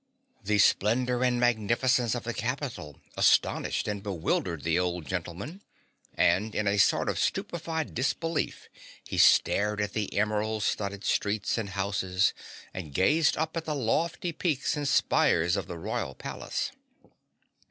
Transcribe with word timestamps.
The 0.43 0.57
splendor 0.57 1.23
and 1.23 1.39
magnificence 1.39 2.15
of 2.15 2.23
the 2.23 2.33
capital 2.33 2.99
astonished 3.15 3.87
and 3.87 4.01
bewildered 4.01 4.63
the 4.63 4.79
old 4.79 5.05
gentleman 5.05 5.61
and 6.15 6.55
in 6.55 6.65
a 6.67 6.79
sort 6.79 7.07
of 7.07 7.19
stupefied 7.19 7.93
disbelief 7.93 8.67
he 9.03 9.19
stared 9.19 9.79
at 9.79 9.93
the 9.93 10.11
emerald 10.17 10.63
studded 10.63 11.03
streets 11.03 11.55
and 11.55 11.69
houses, 11.69 12.33
and 12.73 12.95
gazed 12.95 13.37
up 13.37 13.55
at 13.55 13.65
the 13.65 13.75
lofty 13.75 14.31
peaks 14.31 14.75
and 14.75 14.87
spires 14.87 15.55
of 15.55 15.67
the 15.67 15.77
royal 15.77 16.15
palace. 16.15 16.71